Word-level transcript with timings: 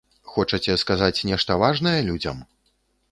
Хочаце 0.35 0.77
сказаць 0.83 1.25
нешта 1.31 1.57
важнае 1.65 1.99
людзям? 2.09 2.41